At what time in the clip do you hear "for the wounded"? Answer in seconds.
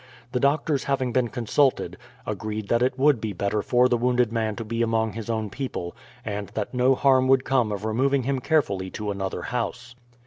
3.61-4.31